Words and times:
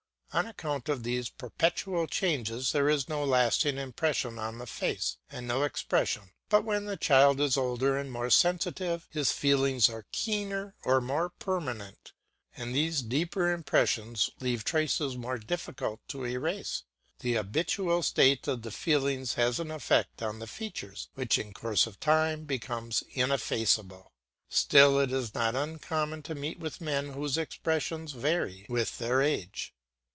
On 0.33 0.45
account 0.47 0.87
of 0.87 1.03
these 1.03 1.27
perpetual 1.27 2.07
changes 2.07 2.71
there 2.71 2.87
is 2.87 3.09
no 3.09 3.21
lasting 3.25 3.77
impression 3.77 4.39
on 4.39 4.59
the 4.59 4.65
face, 4.65 5.17
and 5.29 5.45
no 5.45 5.63
expression; 5.63 6.31
but 6.47 6.63
when 6.63 6.85
the 6.85 6.95
child 6.95 7.41
is 7.41 7.57
older 7.57 7.97
and 7.97 8.09
more 8.09 8.29
sensitive, 8.29 9.09
his 9.11 9.33
feelings 9.33 9.89
are 9.89 10.05
keener 10.13 10.73
or 10.85 11.01
more 11.01 11.31
permanent, 11.31 12.13
and 12.55 12.73
these 12.73 13.01
deeper 13.01 13.51
impressions 13.51 14.29
leave 14.39 14.63
traces 14.63 15.17
more 15.17 15.37
difficult 15.37 15.99
to 16.07 16.23
erase; 16.25 16.83
and 17.19 17.25
the 17.29 17.33
habitual 17.33 18.01
state 18.01 18.47
of 18.47 18.61
the 18.61 18.71
feelings 18.71 19.33
has 19.33 19.59
an 19.59 19.69
effect 19.69 20.21
on 20.23 20.39
the 20.39 20.47
features 20.47 21.09
which 21.13 21.37
in 21.37 21.51
course 21.51 21.85
of 21.85 21.99
time 21.99 22.45
becomes 22.45 23.03
ineffaceable. 23.11 24.13
Still 24.47 24.97
it 25.01 25.11
is 25.11 25.35
not 25.35 25.55
uncommon 25.55 26.23
to 26.23 26.35
meet 26.35 26.57
with 26.57 26.79
men 26.79 27.09
whose 27.09 27.37
expression 27.37 28.07
varies 28.07 28.65
with 28.69 28.97
their 28.97 29.21
age. 29.21 29.73